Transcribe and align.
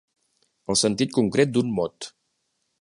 El 0.73 0.79
sentit 0.83 1.13
concret 1.19 1.53
d'un 1.59 1.71
mot. 1.81 2.11